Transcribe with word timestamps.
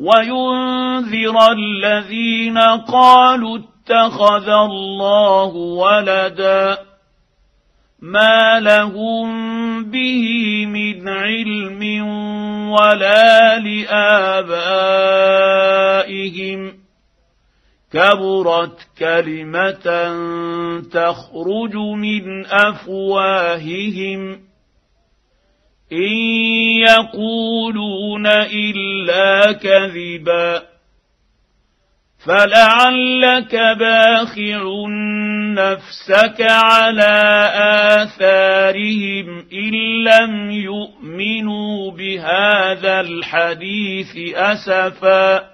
وينذر 0.00 1.52
الذين 1.52 2.58
قالوا 2.88 3.58
اتخذ 3.58 4.48
الله 4.48 5.54
ولدا 5.54 6.78
ما 8.02 8.60
لهم 8.60 9.84
به 9.84 10.26
من 10.66 11.08
علم 11.08 12.06
ولا 12.70 13.58
لآبائهم. 13.58 14.44
كبرت 17.92 18.78
كلمة 18.98 19.86
تخرج 20.92 21.76
من 21.76 22.46
أفواههم. 22.46 24.40
ان 25.92 26.12
يقولون 26.88 28.26
الا 28.26 29.52
كذبا 29.52 30.62
فلعلك 32.26 33.54
باخع 33.54 34.62
نفسك 35.54 36.40
على 36.40 37.50
اثارهم 38.02 39.46
ان 39.52 40.04
لم 40.04 40.50
يؤمنوا 40.50 41.90
بهذا 41.90 43.00
الحديث 43.00 44.16
اسفا 44.34 45.53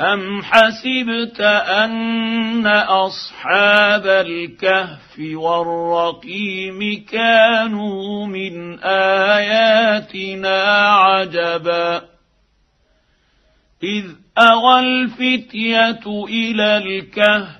أم 0.00 0.42
حسبت 0.42 1.40
أن 1.40 2.66
أصحاب 2.66 4.06
الكهف 4.06 5.18
والرقيم 5.18 7.04
كانوا 7.04 8.26
من 8.26 8.78
آياتنا 8.84 10.62
عجبا 10.88 12.02
إذ 13.82 14.04
أوى 14.38 14.80
الفتية 14.80 16.24
إلى 16.28 16.76
الكهف 16.76 17.59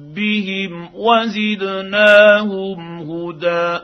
ربهم 0.11 0.89
وزدناهم 0.95 2.79
هدى 2.99 3.79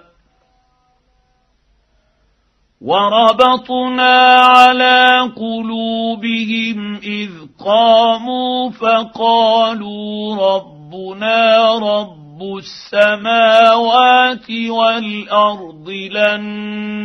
وربطنا 2.82 4.36
على 4.36 5.32
قلوبهم 5.36 6.96
اذ 6.96 7.30
قاموا 7.66 8.70
فقالوا 8.70 10.36
ربنا 10.36 11.74
رب 11.78 12.27
رب 12.38 12.58
السماوات 12.58 14.50
والأرض 14.70 15.90
لن 15.90 16.44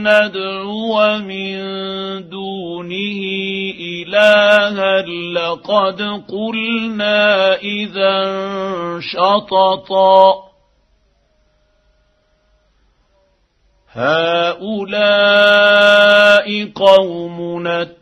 ندعو 0.09 1.19
من 1.19 1.59
دونه 2.29 3.21
إلها 3.81 5.03
لقد 5.33 6.03
قلنا 6.29 7.55
إذا 7.55 8.21
شططا 9.01 10.43
هؤلاء 13.93 15.43
قومنا 16.75 18.02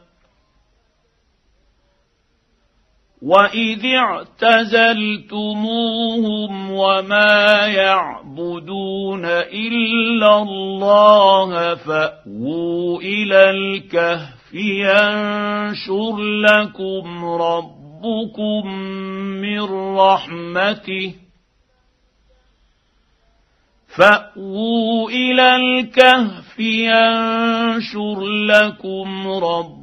واذ 3.21 3.85
اعتزلتموهم 3.85 5.31
وما 6.71 7.67
يعبدون 7.67 9.25
الا 9.25 10.41
الله 10.41 11.75
فاووا 11.75 13.01
إلى 13.01 13.49
الكهف 13.49 14.53
ينشر 14.53 16.17
لكم 16.17 17.25
ربكم 17.25 18.67
من 19.41 19.61
رحمته 19.97 21.13
فاووا 23.97 25.09
إلى 25.09 25.55
الكهف 25.55 26.59
ينشر 26.59 28.25
لكم 28.25 29.27
ربكم 29.27 29.80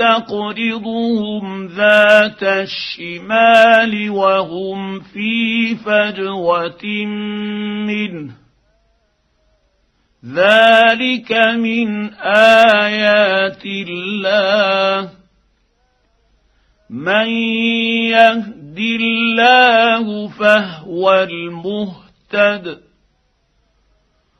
تقرضهم 0.00 1.66
ذات 1.66 2.42
الشمال 2.42 4.10
وهم 4.10 5.00
في 5.00 5.76
فجوة 5.76 7.06
منه. 7.86 8.32
ذلك 10.24 11.32
من 11.32 12.14
آيات 12.14 13.64
الله. 13.66 15.10
من 16.90 17.28
يهد 18.10 18.78
الله 18.78 20.28
فهو 20.28 21.12
المهتد. 21.12 22.89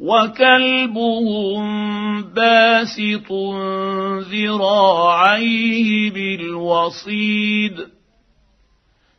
وكلبهم 0.00 1.64
باسط 2.22 3.32
ذراعيه 4.30 6.10
بالوصيد 6.10 7.76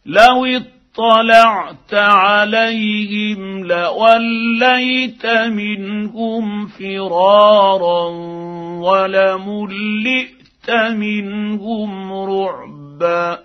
لو 0.06 0.46
اطلعت 0.46 1.94
عليهم 1.94 3.66
لوليت 3.66 5.26
منهم 5.26 6.68
فرارا 6.68 8.10
ولملئت 8.80 10.70
منهم 10.92 12.14
رعبا 12.14 13.45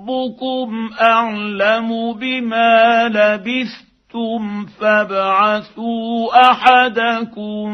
ربكم 0.00 0.90
أعلم 1.00 2.12
بما 2.12 3.08
لبثتم 3.08 4.66
فابعثوا 4.66 6.50
أحدكم 6.50 7.70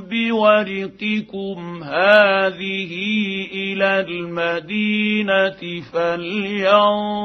بورقكم 0.00 1.82
هذه 1.82 2.92
إلى 3.52 4.00
المدينة 4.00 5.82
فلينظر 5.92 7.24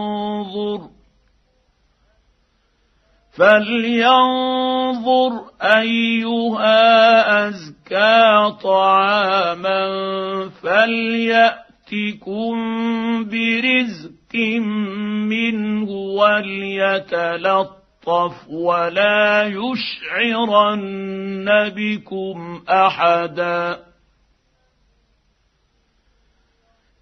فلينظر 3.38 5.32
أيها 5.62 6.78
أزكى 7.48 8.52
طعاما 8.64 9.86
فليأتكم 10.64 12.56
برزق 13.24 14.15
منه 15.30 15.90
وليتلطف 16.20 17.76
ولا 18.50 19.44
يشعرن 19.44 20.66
بكم 21.76 22.62
أحدا. 22.70 23.80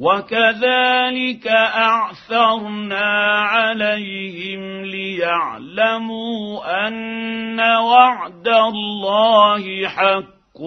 وكذلك 0.00 1.46
اعثرنا 1.76 3.04
عليهم 3.40 4.84
ليعلموا 4.84 6.60
ان 6.88 7.60
وعد 7.60 8.48
الله 8.48 9.88
حق 9.88 10.60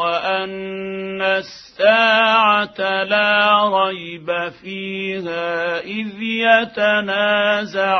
وان 0.00 1.22
الساعة 1.22 3.04
لا 3.04 3.68
ريب 3.68 4.48
فيها 4.62 5.80
اذ 5.80 6.22
يتنازعون 6.62 7.90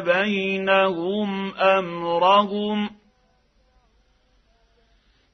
بينهم 0.00 1.54
امرهم 1.54 2.99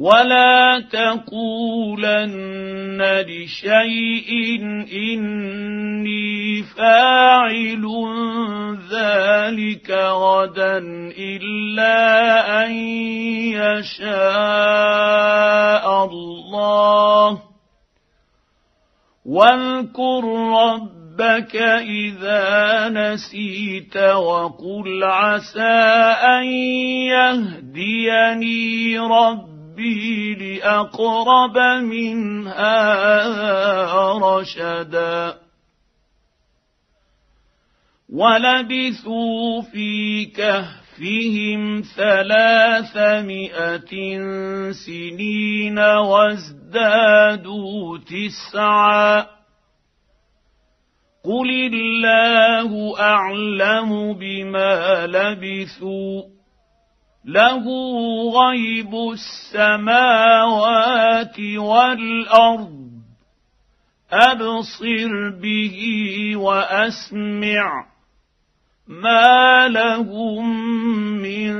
ولا 0.00 0.80
تقولن 0.92 2.40
لشيء 3.28 4.60
اني 4.92 6.62
فاعل 6.62 7.84
ذلك 8.92 9.90
غدا 9.90 10.78
الا 11.18 12.64
ان 12.64 12.72
يشاء 13.60 14.44
الله 16.04 17.42
واذكر 19.26 20.24
ربك 20.64 21.56
اذا 21.56 22.88
نسيت 22.88 23.96
وقل 23.96 25.04
عسى 25.04 25.80
ان 26.24 26.44
يهديني 27.12 28.98
ربي 28.98 29.49
ربي 29.80 30.34
لأقرب 30.34 31.58
من 31.82 32.46
هذا 32.48 33.92
رشدا. 34.22 35.34
ولبثوا 38.12 39.62
في 39.62 40.24
كهفهم 40.24 41.82
ثلاثمائه 41.96 43.90
سنين 44.72 45.78
وازدادوا 45.78 47.18
تسعا. 47.98 49.26
قل 51.24 51.50
الله 51.74 53.00
اعلم 53.00 54.12
بما 54.12 55.06
لبثوا. 55.06 56.39
له 57.24 57.64
غيب 58.30 58.94
السماوات 59.12 60.40
والأرض. 61.56 62.80
أبصر 64.12 65.30
به 65.42 65.76
وأسمع 66.36 67.90
ما 68.88 69.68
لهم 69.68 70.44
من 71.22 71.52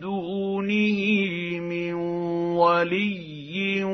دونه 0.00 1.00
من 1.60 1.94
ولي 2.54 3.84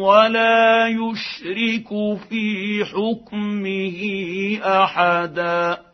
ولا 0.00 0.86
يشرك 0.86 1.88
في 2.28 2.84
حكمه 2.84 4.00
أحدا. 4.82 5.93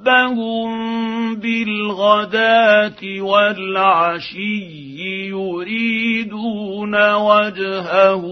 ربهم 0.00 1.34
بالغداه 1.34 3.00
والعشي 3.20 4.64
يريدون 5.28 6.94
وجهه 7.14 8.24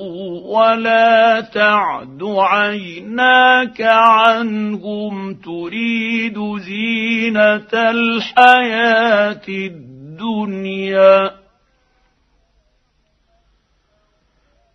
ولا 0.45 1.41
تعد 1.41 2.23
عيناك 2.23 3.81
عنهم 3.81 5.35
تريد 5.35 6.39
زينه 6.59 7.73
الحياة 7.75 9.49
الدنيا 9.49 11.38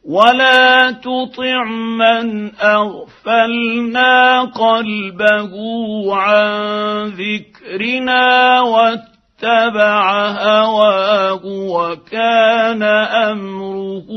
ولا 0.05 0.91
تطع 0.91 1.63
من 1.97 2.55
اغفلنا 2.55 4.41
قلبه 4.43 5.53
عن 6.15 7.07
ذكرنا 7.07 8.61
واتبع 8.61 10.27
هواه 10.27 11.41
وكان 11.45 12.83
امره 12.83 14.07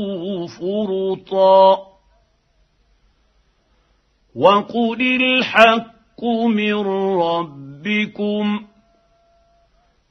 فرطا 0.47 1.77
وقل 4.35 5.01
الحق 5.01 6.23
من 6.47 6.75
ربكم 7.21 8.65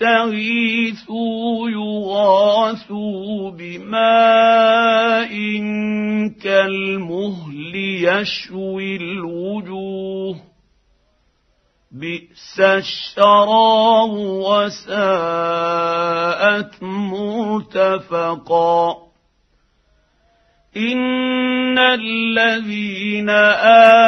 يستغيثوا 0.00 1.70
يغاثوا 1.70 3.50
بماء 3.50 5.32
كالمهل 6.42 7.74
يشوي 8.04 8.96
الوجوه 8.96 10.36
بئس 11.92 12.60
الشراب 12.60 14.10
وساءت 14.46 15.12
مرتفقا 17.12 18.28
ان 20.76 21.78
الذين 21.78 23.30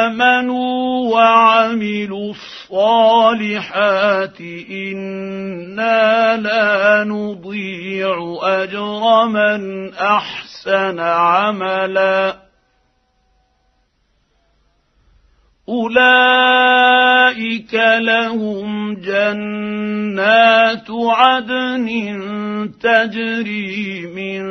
امنوا 0.03 1.13
وعملوا 1.13 2.31
الصالحات 2.71 4.41
أنا 4.71 6.37
لا 6.37 7.03
نضيع 7.03 8.37
اجر 8.41 9.27
من 9.27 9.93
احسن 9.93 10.99
عملا 10.99 12.35
اولئك 15.69 17.73
لهم 17.99 18.93
جنات 18.95 20.87
عدن 20.89 21.87
تجري 22.81 24.07
من 24.15 24.41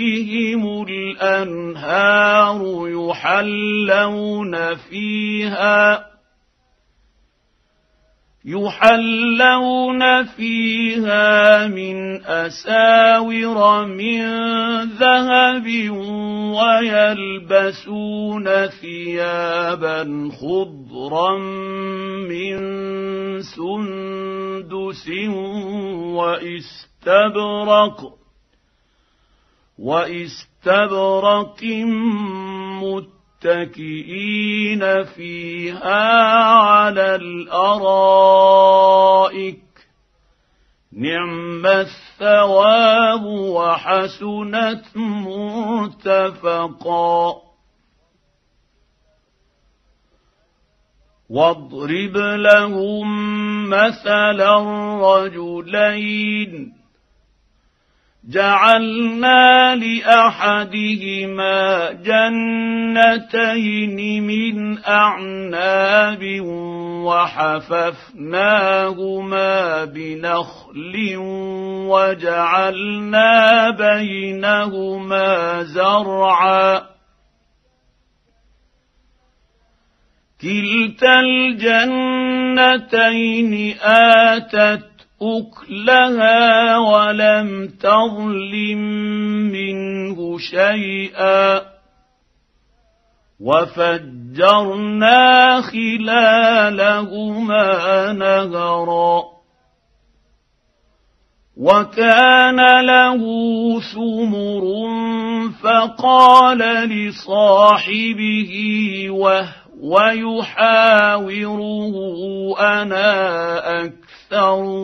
تحتهم 0.00 0.86
الأنهار 0.88 2.60
يحلون 2.88 4.74
فيها 4.74 6.10
يحلون 8.44 10.24
فيها 10.24 11.66
من 11.66 12.24
أساور 12.24 13.86
من 13.86 14.20
ذهب 14.84 15.66
ويلبسون 16.56 18.46
ثيابا 18.66 20.30
خضرا 20.40 21.38
من 22.28 22.58
سندس 23.42 25.08
وإستبرق. 26.96 28.19
واستبرق 29.80 31.64
مت 32.82 33.20
متكئين 33.44 35.04
فيها 35.04 36.24
على 36.52 37.14
الارائك 37.14 38.40
نعم 40.92 41.66
الثواب 41.66 43.24
وحسنت 43.24 44.84
مرتفقا 46.04 46.62
واضرب 51.30 52.16
لهم 52.16 53.08
مثلا 53.70 54.58
رجلين 55.02 56.79
جعلنا 58.28 59.74
لأحدهما 59.76 61.52
جنتين 61.92 63.46
من 64.22 64.78
أعناب 64.84 66.40
وحففناهما 67.04 68.24
بنخل 69.84 71.16
وجعلنا 71.88 73.70
بينهما 73.70 75.62
زرعا. 75.62 76.90
كلتا 80.42 81.20
الجنتين 81.20 82.14
آتت 83.82 84.89
أكلها 85.22 86.78
ولم 86.78 87.68
تظلم 87.80 88.78
منه 89.52 90.38
شيئا. 90.38 91.62
وفجرنا 93.40 95.20
خلالهما 95.60 97.22
نهرا. 98.12 99.40
وكان 101.60 102.60
له 102.80 103.20
ثمر 103.80 104.64
فقال 105.62 106.58
لصاحبه 106.88 108.52
وهو 109.10 110.00
يحاوره 110.14 111.94
أنا 112.60 113.84
أكثر 113.84 114.09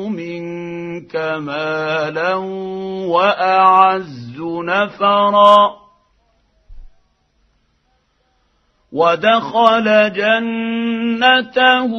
منك 0.09 1.17
مالا 1.17 2.35
وأعز 3.07 4.41
نفرا. 4.41 5.87
ودخل 8.93 10.13
جنته 10.13 11.93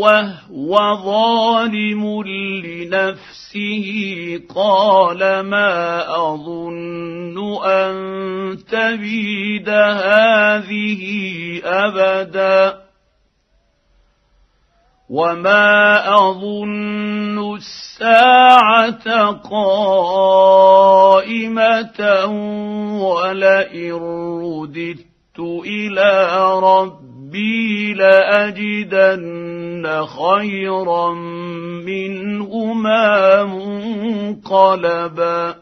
وهو 0.00 0.78
ظالم 1.04 2.22
لنفسه. 2.22 3.88
قال 4.54 5.40
ما 5.40 6.04
أظن 6.16 7.64
أن 7.64 7.94
تبيد 8.70 9.68
هذه 9.68 11.02
أبدا. 11.64 12.91
وما 15.12 16.08
اظن 16.08 17.36
الساعة 17.56 19.06
قائمه 19.50 20.30
ولئن 23.04 23.92
رددت 24.42 25.38
إلى 25.66 26.38
ربي 26.62 27.94
لاجدن 27.94 29.84
خيرا 30.06 31.14
منهما 31.84 33.44
منقلبا 34.42 35.61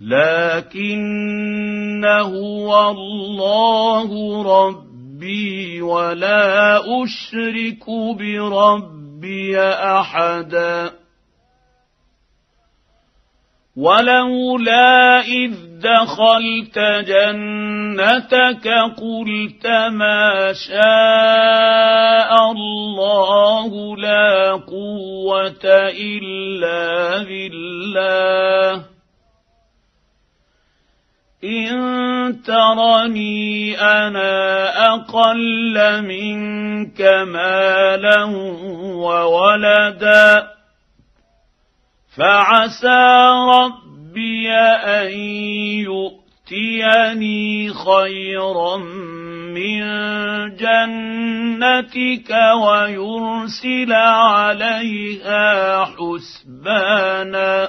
لكن 0.00 2.04
هو 2.04 2.90
الله 2.90 4.08
ربي 4.42 5.82
ولا 5.82 6.78
أشرك 6.78 7.84
بربي 8.18 9.60
أحدا. 9.60 10.90
ولولا 13.76 15.20
إذ 15.20 15.54
دخلت 15.78 16.78
جنتك 17.06 18.68
قلت 18.98 19.66
ما 19.92 20.52
شاء 20.52 22.50
الله 22.50 23.96
لا 23.96 24.52
قوة 24.52 25.64
إلا 25.94 27.22
بالله. 27.22 28.97
إن 31.44 32.42
ترني 32.42 33.80
أنا 33.80 34.68
أقل 34.94 36.02
منك 36.02 37.00
مالا 37.02 38.24
وولدا 38.94 40.48
فعسى 42.16 43.28
ربي 43.54 44.50
أن 44.50 45.12
يؤتيني 46.50 47.70
خيرا 47.70 48.76
من 49.54 49.80
جنتك 50.56 52.30
ويرسل 52.64 53.92
عليها 53.92 55.84
حسبانا 55.84 57.68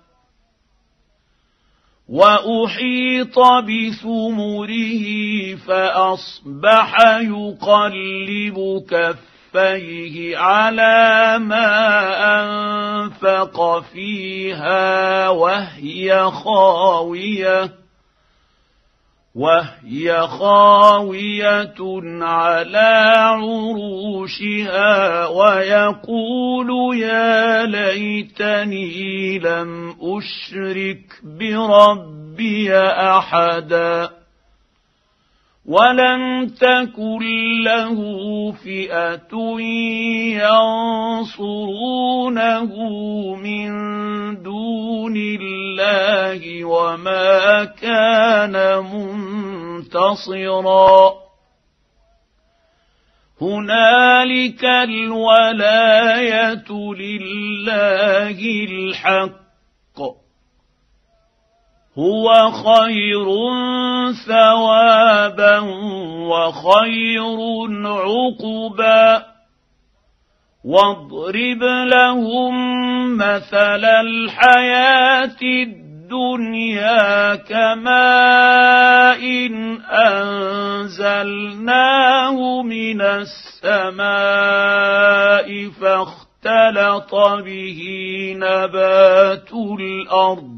وأحيط 2.11 3.39
بثمره 3.39 5.05
فأصبح 5.67 6.95
يقلب 7.21 8.83
كفيه 8.89 10.37
على 10.37 11.39
ما 11.39 11.69
أنفق 12.39 13.79
فيها 13.79 15.29
وهي 15.29 16.31
خاوية. 16.31 17.80
وهي 19.35 20.27
خاوية 20.27 21.75
على 22.21 23.13
عروشها 23.17 24.87
ويقول 25.27 26.97
يا 26.97 27.65
ليتني 27.65 29.39
لم 29.39 29.95
أشرك 30.01 31.19
بربي 31.23 32.77
أحدا. 32.77 34.20
ولم 35.71 36.47
تكن 36.47 37.23
له 37.63 37.97
فئه 38.51 39.33
ينصرونه 41.31 42.71
من 43.35 43.71
دون 44.43 45.15
الله 45.17 46.65
وما 46.65 47.63
كان 47.63 48.83
منتصرا 50.03 51.13
هنالك 53.41 54.65
الولايه 54.65 55.33
لله 56.99 58.39
الحق 58.69 59.40
هو 61.97 62.51
خير 62.51 63.25
ثوابا 64.27 65.59
وخير 66.29 67.39
عقبا. 67.85 69.25
واضرب 70.65 71.63
لهم 71.87 72.53
مثل 73.17 73.85
الحياة 73.85 75.37
الدنيا 75.41 77.35
كماء 77.35 79.21
إن 79.23 79.81
أنزلناه 80.91 81.41
من 82.61 83.01
السماء 83.01 84.01
فاختلط 85.81 87.15
به 87.45 87.81
نبات 88.37 89.53
الأرض. 89.79 90.50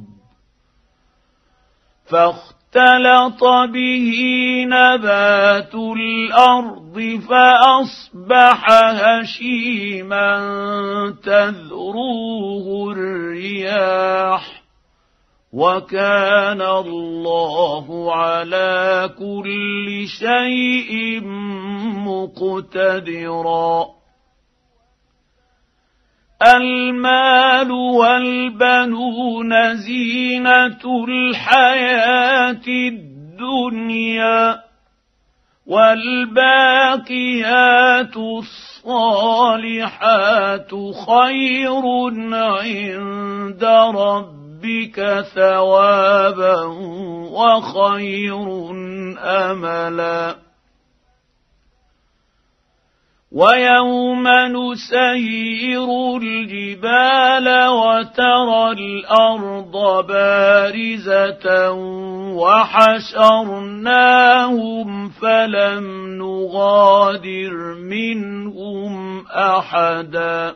فاختلط 2.13 3.43
به 3.73 4.13
نبات 4.67 5.76
الأرض 5.76 7.19
فأصبح 7.30 8.65
هشيما 8.71 10.30
تذروه 11.23 12.91
الرياح 12.91 14.63
وكان 15.54 16.62
الله 16.62 18.15
على 18.15 19.10
كل 19.19 20.06
شيء 20.08 21.21
مقتدرا 22.10 23.86
المال 26.56 27.71
والبنون 27.71 29.75
زينة 29.75 31.06
الحياة 31.08 32.67
الدنيا 32.67 34.60
والباقيات 35.67 36.43
الصالحات 38.84 40.71
خير 41.08 41.84
عند 42.34 43.63
ربك 43.95 45.25
ثوابا 45.36 46.63
وخير 47.32 48.45
أملا. 49.19 50.42
ويوم 53.34 54.28
نسير 54.28 56.17
الجبال 56.17 57.67
وترى 57.67 58.72
الأرض 58.72 60.06
بارزة 60.08 61.72
وحشرناهم 62.38 63.89
فلم 65.10 65.86
نغادر 66.17 67.54
منهم 67.89 69.28
أحدا 69.28 70.56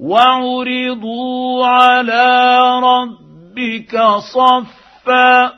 وعرضوا 0.00 1.66
على 1.66 2.58
ربك 2.80 3.98
صفا 4.34 5.52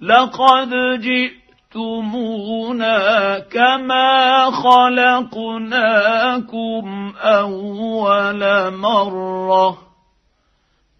لقد 0.00 0.70
جئت 1.00 1.45
جئتمونا 1.76 3.38
كما 3.38 4.50
خلقناكم 4.50 5.92
اول 7.20 8.72
مره 8.76 9.78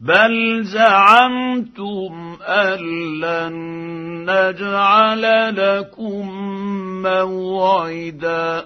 بل 0.00 0.62
زعمتم 0.64 2.36
ان 2.40 2.80
لن 3.20 3.54
نجعل 4.30 5.22
لكم 5.56 6.28
موعدا 7.02 8.64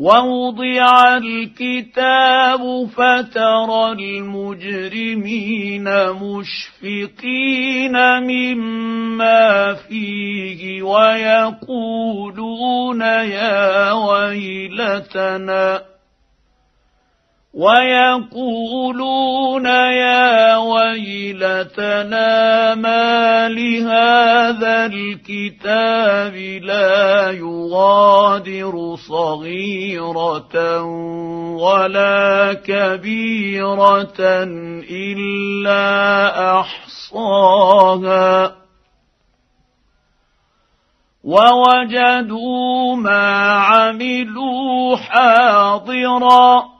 ووضع 0.00 1.16
الكتاب 1.16 2.62
فترى 2.96 3.92
المجرمين 3.92 5.84
مشفقين 6.12 7.96
مما 8.22 9.74
فيه 9.74 10.82
ويقولون 10.82 12.20
يا 13.00 13.92
ويلتنا 13.92 15.82
ويقولون 17.54 18.86
يا 19.66 20.56
ويلتنا 20.56 22.28
ما 22.74 23.48
لهذا 23.48 24.86
الكتاب 24.86 26.34
لا 26.62 27.30
يغادر 27.30 28.96
صغيرة 29.08 30.82
ولا 31.58 32.52
كبيرة 32.54 34.20
إلا 34.90 35.80
أحصاها. 36.60 38.54
ووجدوا 41.24 42.96
ما 42.96 43.52
عملوا 43.52 44.96
حاضرا. 44.96 46.79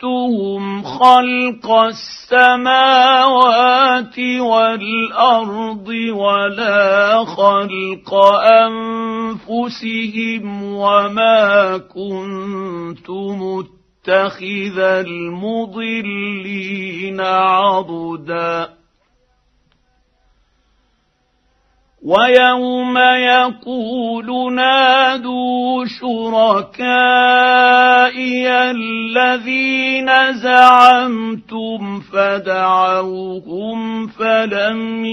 شهدتهم 0.00 0.82
خلق 0.82 1.70
السماوات 2.32 3.18
والأرض 4.40 5.88
ولا 6.14 7.24
خلق 7.24 8.14
أنفسهم 9.46 10.74
وما 10.74 11.78
كنت 11.78 13.10
متخذ 13.10 14.78
المضلين 15.08 16.40
عضدا 17.20 18.79
ويوم 22.04 22.98
يقول 22.98 24.54
نادوا 24.54 25.84
شركائي 26.00 26.90
الذين 28.70 30.32
زعمتم 30.32 32.00
فدعوهم 32.00 33.78
فلم 34.06 35.04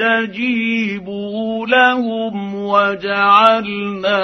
يستجيبوا 0.00 1.66
لهم 1.66 2.54
وجعلنا 2.54 4.18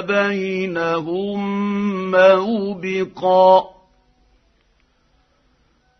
بينهم 0.00 1.40
موبقا. 2.10 3.81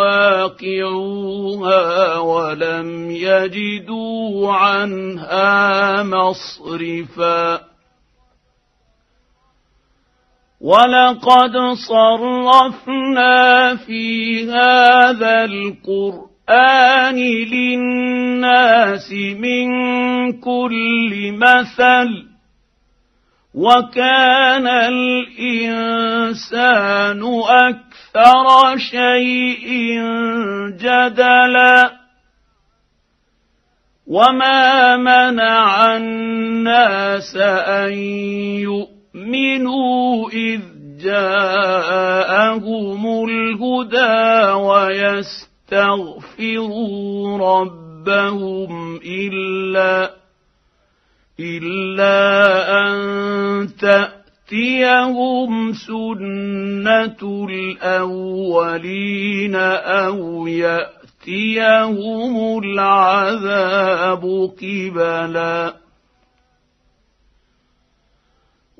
مواقعوها 0.00 2.18
ولم 2.18 3.10
يجدوا 3.10 4.52
عنها 4.52 6.02
مصرفا 6.02 7.60
ولقد 10.60 11.52
صرفنا 11.88 13.76
في 13.76 14.44
هذا 14.50 15.44
القران 15.44 16.29
القرآن 16.50 17.16
للناس 17.16 19.12
من 19.38 19.68
كل 20.40 21.32
مثل 21.32 22.26
وكان 23.54 24.66
الإنسان 24.66 25.82
أكثر 27.48 28.76
شيء 28.76 30.00
جدلا 30.78 31.92
وما 34.06 34.96
منع 34.96 35.96
الناس 35.96 37.36
أن 37.66 37.92
يؤمنوا 38.66 40.30
إذ 40.30 40.60
جاءهم 41.02 43.06
الهدى 43.24 44.52
ويستغفروا 45.72 47.38
ربهم 47.38 49.00
إلا 49.06 50.10
إلا 51.40 52.16
أن 52.86 52.98
تأتيهم 53.80 55.72
سنة 55.72 57.46
الأولين 57.50 59.56
أو 59.56 60.46
يأتيهم 60.46 60.92
العذاب 62.64 64.50
قبلا. 64.62 65.79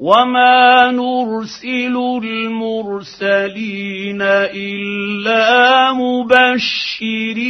وما 0.01 0.91
نرسل 0.97 1.97
المرسلين 2.25 4.23
الا 4.23 5.93
مبشرين 5.93 7.43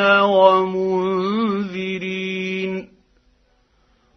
ومنذرين 0.00 1.68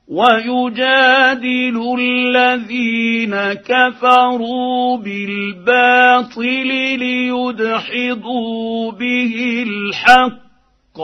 ويجادل 0.07 1.95
الذين 1.99 3.35
كفروا 3.53 4.97
بالباطل 4.97 6.67
ليدحضوا 6.99 8.91
به 8.91 9.63
الحق 9.67 10.99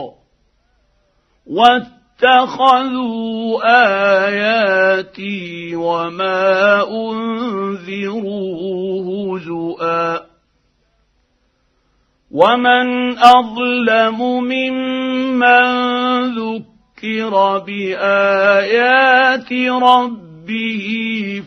اتخذوا 2.18 3.60
آياتي 4.26 5.76
وما 5.76 6.84
أنذروا 6.90 8.58
هزؤا. 9.38 10.20
ومن 12.32 13.18
أظلم 13.18 14.22
ممن 14.44 15.68
ذكر 16.36 17.58
بآيات 17.58 19.54
ربه 19.84 20.88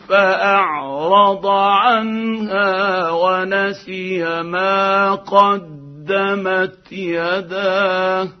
فأعرض 0.09 1.45
عنها 1.47 3.09
ونسي 3.11 4.41
ما 4.43 5.15
قدمت 5.15 6.91
يداه. 6.91 8.40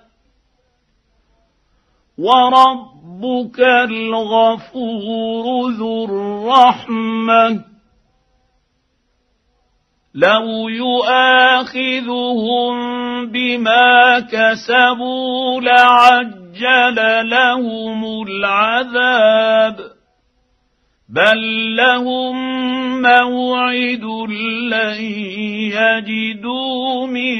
وربك 2.21 3.59
الغفور 3.59 5.71
ذو 5.71 6.05
الرحمة. 6.05 7.63
لو 10.15 10.69
يؤاخذهم 10.69 12.73
بما 13.25 14.19
كسبوا 14.19 15.61
لعجل 15.61 17.29
لهم 17.29 18.23
العذاب. 18.27 19.75
بل 21.09 21.75
لهم 21.75 22.35
موعد 23.01 24.03
لن 24.71 25.01
يجدوا 25.71 27.07
من 27.07 27.37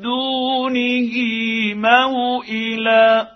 دونه 0.00 1.14
موئلا. 1.74 3.34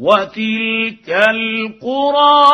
وتلك 0.00 1.08
القرى 1.08 2.44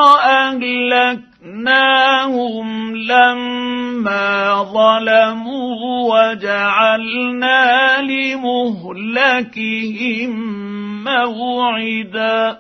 اهلكناهم 1.43 2.97
لما 2.97 4.63
ظلموا 4.63 5.73
وجعلنا 6.15 8.01
لمهلكهم 8.03 9.43
موعدا 11.05 12.59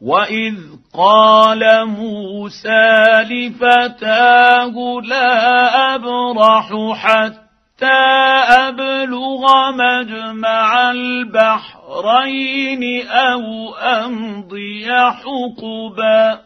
واذ 0.00 0.56
قال 0.94 1.86
موسى 1.86 3.02
لفتاه 3.30 4.74
لا 5.04 5.94
ابرح 5.94 6.72
حتى 6.96 8.00
ابلغ 8.48 9.70
مجمع 9.72 10.90
البحر 10.90 11.69
البحرين 12.00 13.08
أو 13.08 13.74
أمضي 13.74 14.86
حقبا. 14.92 16.40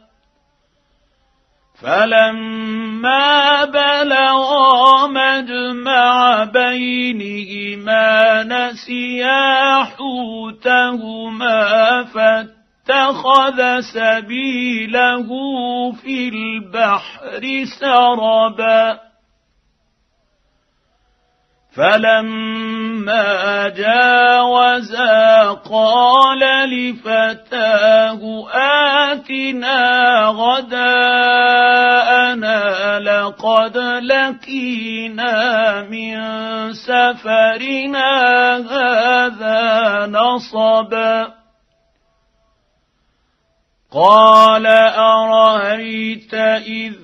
فلما 1.83 3.65
بلغا 3.65 5.07
مجمع 5.07 6.45
بينهما 6.45 8.43
نسيا 8.43 9.85
حوتهما 9.85 11.15
فاتخذ 12.05 13.81
سبيله 13.81 15.29
في 15.93 16.29
البحر 16.29 17.65
سربا. 17.81 19.14
فلما 21.77 23.69
جاوزا 23.69 25.51
قال 25.53 26.39
لفتاه 26.71 28.21
آتنا 29.11 29.81
غداءنا 30.27 31.45
لقد 32.99 33.77
لقينا 34.03 35.33
من 35.83 36.15
سفرنا 36.73 38.13
هذا 38.57 40.07
نصبا 40.07 41.35
قال 43.93 44.67
أرأيت 44.67 46.35
إذ 46.35 47.04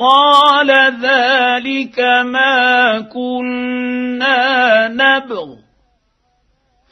قال 0.00 0.70
ذلك 1.02 2.00
ما 2.24 3.00
كنا 3.00 4.88
نبغ 4.88 5.56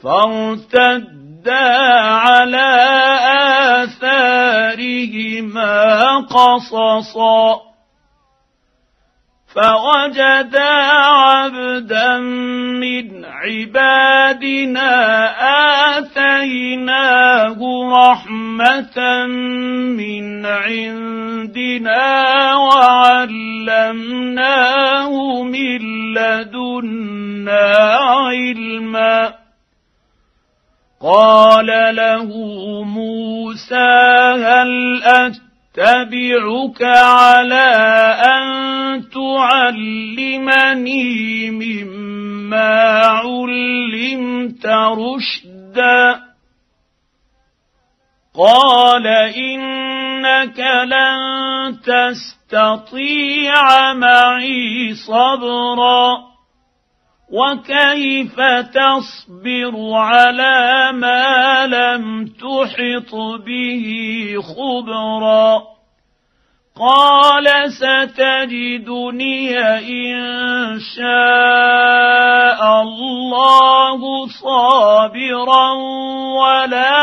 فارتدا 0.02 1.68
على 1.98 2.68
آثارهما 4.68 5.74
قصصا 6.18 7.60
فوجدا 9.54 10.72
عبدا 10.92 12.18
من 12.80 13.17
عبادنا 13.48 14.92
آتيناه 15.98 17.58
رحمة 17.92 18.98
من 19.96 20.46
عندنا 20.46 22.04
وعلمناه 22.54 24.02
من 25.42 25.80
لدنا 26.14 27.66
علما. 28.00 29.34
قال 31.02 31.66
له 31.96 32.28
موسى 32.84 33.90
هل 34.44 35.02
أتبعك 35.04 36.82
على 36.82 37.70
أن 38.26 38.44
تعلمني 39.14 41.04
مما 41.50 42.07
علمت 42.54 44.66
رشدا 44.66 46.20
قال 48.34 49.06
انك 49.06 50.60
لن 50.84 51.80
تستطيع 51.80 53.92
معي 53.92 54.94
صبرا 54.94 56.28
وكيف 57.32 58.40
تصبر 58.74 59.92
على 59.94 60.92
ما 60.92 61.66
لم 61.66 62.26
تحط 62.26 63.14
به 63.46 63.86
خبرا 64.42 65.77
قال 66.78 67.46
ستجدني 67.72 69.58
إن 69.78 70.14
شاء 70.96 72.60
الله 72.82 74.00
صابرا 74.26 75.72
ولا 76.38 76.94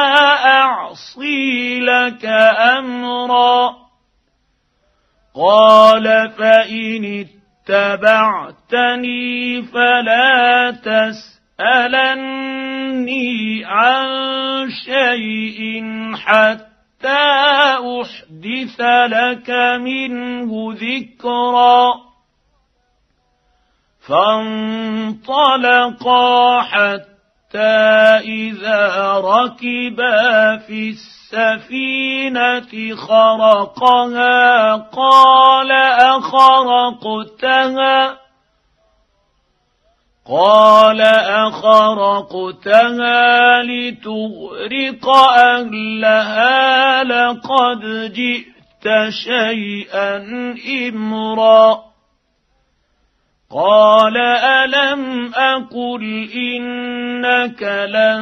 أعصي 0.61 1.79
لك 1.79 2.25
أمرا. 2.77 3.75
قال 5.35 6.31
فإن 6.37 7.25
اتبعتني 7.69 9.61
فلا 9.61 10.71
تسألني 11.59 12.45
عن 13.65 14.07
شيء 14.85 15.83
حتى 16.15 16.64
احدث 17.05 18.81
لك 19.09 19.49
منه 19.81 20.73
ذكرا 20.73 22.05
فانطلقا 25.15 26.61
حتى 26.61 27.59
اذا 28.19 29.13
ركبا 29.17 30.57
في 30.57 30.89
السفينه 30.89 32.95
خرقها 32.95 34.75
قال 34.75 35.71
اخرقتها 36.01 38.17
قال 40.29 41.01
أخرقتها 41.51 42.83
لتغرق 43.63 45.09
أهلها 45.37 47.03
لقد 47.03 48.13
جئت 48.13 49.09
شيئا 49.09 50.17
إمرا. 50.89 51.85
قال 53.51 54.17
ألم 54.17 55.31
أقل 55.35 56.29
إنك 56.35 57.63
لن 57.89 58.21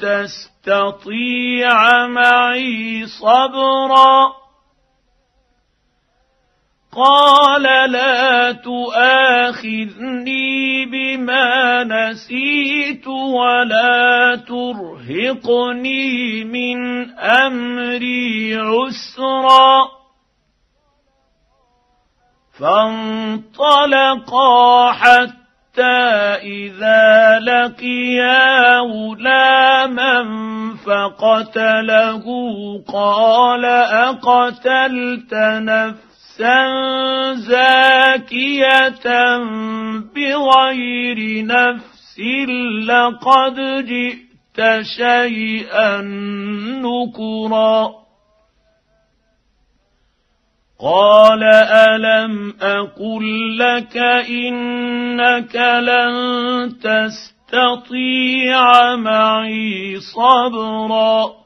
تستطيع 0.00 1.78
معي 2.06 3.06
صبرا. 3.06 4.45
قال 6.96 7.62
لا 7.92 8.52
تؤاخذني 8.52 10.06
بما 10.86 11.84
نسيت 11.84 13.06
ولا 13.06 14.36
ترهقني 14.48 16.44
من 16.44 17.10
أمري 17.20 18.56
عسرا. 18.56 19.88
فانطلقا 22.60 24.12
حتى 24.92 25.82
إذا 26.42 27.38
لقيا 27.40 28.80
غلاما 28.80 30.24
فقتله 30.86 32.24
قال 32.92 33.64
أقتلت 33.64 35.34
نفسا 35.34 36.05
زاكية 37.34 38.88
بغير 40.14 41.46
نفس 41.46 42.20
لقد 42.86 43.84
جئت 43.86 44.82
شيئا 44.96 46.00
نكرا. 46.80 48.06
قال 50.80 51.42
ألم 51.72 52.54
أقل 52.60 53.58
لك 53.58 53.96
إنك 54.28 55.56
لن 55.56 56.14
تستطيع 57.48 58.64
معي 58.96 59.96
صبرا؟ 60.00 61.45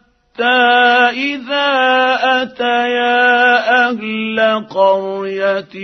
اذا 0.39 1.69
اتيا 2.41 3.31
أهل 3.89 4.67
قريه 4.69 5.75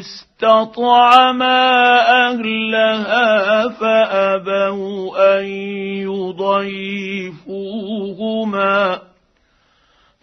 استطعما 0.00 1.60
اهلها 2.28 3.68
فابوا 3.68 5.38
ان 5.38 5.44
يضيفوهما 7.76 9.00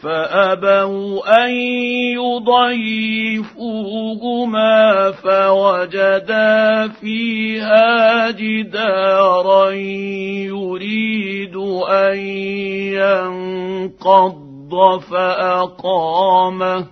فأبوا 0.03 1.45
أن 1.45 1.51
يضيفوهما 3.23 5.11
فوجدا 5.11 6.87
فيها 6.87 8.31
جدارا 8.31 9.69
يريد 10.49 11.55
أن 11.89 12.17
ينقض 12.99 14.99
فأقامه. 15.11 16.87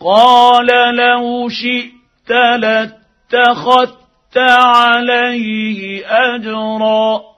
قال 0.00 0.66
لو 0.94 1.48
شئت 1.48 2.30
لاتخذت 2.30 4.36
عليه 4.36 6.06
أجرا. 6.06 7.37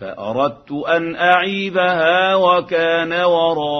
فأردت 0.00 0.72
أن 0.72 1.16
أعيبها 1.16 2.34
وكان 2.34 3.12
وراءهم 3.12 3.78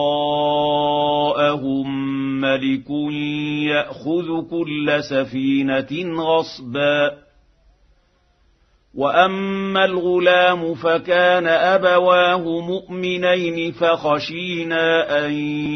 ملك 2.40 2.90
يأخذ 3.70 4.48
كل 4.50 4.98
سفينة 5.10 6.22
غصبا. 6.22 7.12
وأما 8.94 9.84
الغلام 9.84 10.74
فكان 10.74 11.46
أبواه 11.46 12.60
مؤمنين 12.60 13.72
فخشينا 13.72 15.18
أن 15.26 15.32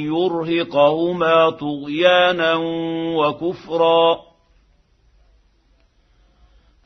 يرهقهما 0.07 1.51
طغيانا 1.51 2.55
وكفرا. 3.17 4.32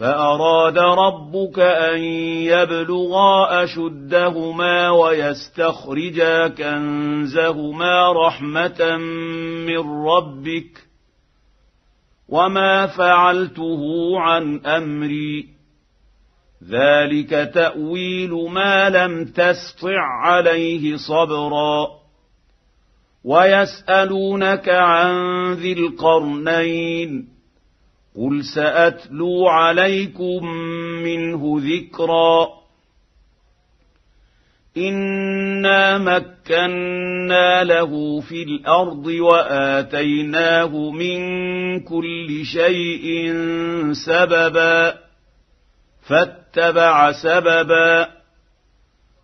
فأراد 0.00 0.78
ربك 0.78 1.58
أن 1.58 1.98
يبلغا 2.44 3.64
أشدهما 3.64 4.90
ويستخرجا 4.90 6.48
كنزهما 6.48 8.12
رحمة 8.26 8.96
من 9.66 10.06
ربك 10.06 10.86
وما 12.28 12.86
فعلته 12.86 13.80
عن 14.20 14.66
أمري. 14.66 15.46
ذلك 16.70 17.50
تأويل 17.54 18.30
ما 18.30 18.90
لم 18.90 19.24
تسطع 19.24 20.00
عليه 20.22 20.96
صبرا. 20.96 21.86
ويسألونك 23.24 24.68
عن 24.68 25.14
ذي 25.52 25.72
القرنين 25.72 27.39
قل 28.20 28.44
ساتلو 28.54 29.48
عليكم 29.48 30.46
منه 31.04 31.60
ذكرا 31.60 32.48
انا 34.76 35.98
مكنا 35.98 37.64
له 37.64 38.20
في 38.20 38.42
الأرض 38.42 39.06
واتيناه 39.06 40.90
من 40.90 41.20
كل 41.80 42.44
شيء 42.44 43.32
سببا 44.06 44.94
فاتبع 46.08 47.12
سببا 47.12 48.19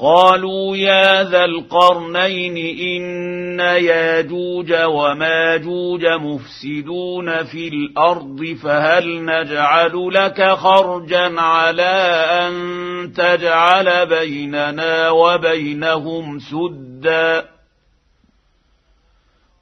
قالوا 0.00 0.76
يا 0.76 1.24
ذا 1.24 1.44
القرنين 1.44 2.56
إن 2.78 3.60
ياجوج 3.60 4.72
وماجوج 4.72 6.06
مفسدون 6.06 7.44
في 7.44 7.68
الأرض 7.68 8.56
فهل 8.62 9.24
نجعل 9.24 10.10
لك 10.14 10.50
خرجا 10.50 11.40
على 11.40 12.24
أن 12.30 13.12
تجعل 13.12 14.06
بيننا 14.06 15.10
وبينهم 15.10 16.38
سدا؟ 16.38 17.48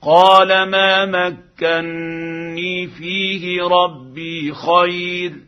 قال 0.02 0.62
ما 0.62 1.04
مكني 1.04 2.86
فيه 2.86 3.62
ربي 3.62 4.52
خير. 4.54 5.47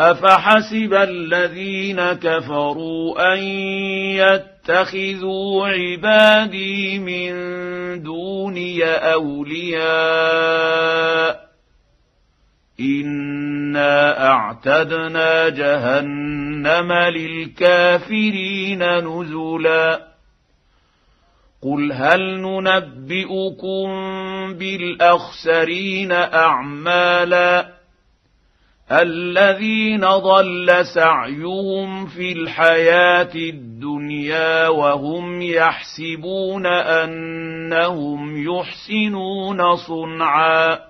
افحسب 0.00 0.94
الذين 0.94 2.12
كفروا 2.12 3.34
ان 3.34 3.38
يتخذوا 4.18 5.68
عبادي 5.68 6.98
من 6.98 7.32
دوني 8.02 8.84
اولياء 8.84 10.30
انا 12.80 14.26
اعتدنا 14.32 15.48
جهنم 15.48 16.92
للكافرين 16.92 18.82
نزلا 18.82 20.10
قل 21.62 21.92
هل 21.92 22.40
ننبئكم 22.40 23.88
بالاخسرين 24.54 26.12
اعمالا 26.12 27.79
الذين 28.92 30.00
ضل 30.00 30.86
سعيهم 30.94 32.06
في 32.06 32.32
الحياة 32.32 33.34
الدنيا 33.34 34.68
وهم 34.68 35.42
يحسبون 35.42 36.66
أنهم 36.66 38.44
يحسنون 38.46 39.76
صنعا. 39.76 40.89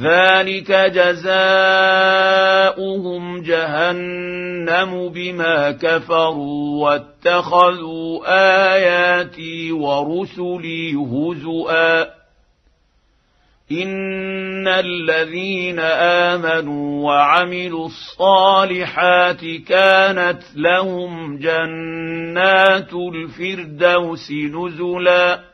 ذلك 0.00 0.72
جزاؤهم 0.72 1.42
جهنم 3.42 5.08
بما 5.08 5.70
كفروا 5.70 6.84
واتخذوا 6.84 8.22
اياتي 8.74 9.72
ورسلي 9.72 10.94
هزؤا 10.94 12.24
ان 13.72 14.68
الذين 14.68 15.80
امنوا 16.30 17.04
وعملوا 17.04 17.86
الصالحات 17.86 19.40
كانت 19.68 20.42
لهم 20.56 21.38
جنات 21.38 22.92
الفردوس 22.92 24.30
نزلا 24.30 25.53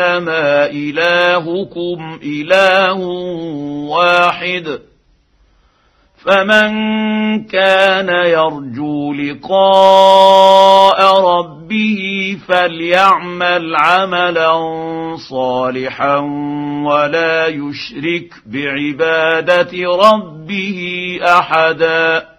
إنما 0.00 0.66
إلهكم 0.66 2.18
إله 2.22 2.98
واحد. 3.88 4.78
فمن 6.24 6.70
كان 7.44 8.08
يرجو 8.08 9.12
لقاء 9.12 9.60
ربه 11.20 12.36
فليعمل 12.48 13.76
عملا 13.76 14.52
صالحا 15.30 16.16
ولا 16.86 17.46
يشرك 17.46 18.34
بعبادة 18.46 19.70
ربه 19.74 21.18
أحدا. 21.22 22.33